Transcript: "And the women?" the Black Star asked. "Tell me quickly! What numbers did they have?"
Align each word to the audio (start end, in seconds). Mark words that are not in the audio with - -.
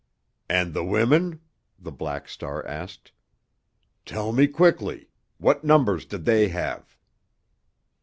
"And 0.49 0.73
the 0.73 0.83
women?" 0.83 1.41
the 1.77 1.91
Black 1.91 2.27
Star 2.27 2.65
asked. 2.65 3.11
"Tell 4.03 4.31
me 4.31 4.47
quickly! 4.47 5.09
What 5.37 5.63
numbers 5.63 6.05
did 6.07 6.25
they 6.25 6.47
have?" 6.49 6.97